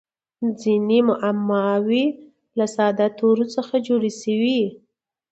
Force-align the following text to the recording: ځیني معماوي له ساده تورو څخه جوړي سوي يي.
ځیني 0.61 0.99
معماوي 1.09 2.05
له 2.57 2.65
ساده 2.75 3.07
تورو 3.17 3.45
څخه 3.55 3.73
جوړي 3.87 4.11
سوي 4.21 4.51
يي. 4.61 4.69